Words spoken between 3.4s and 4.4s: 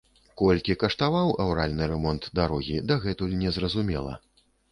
незразумела.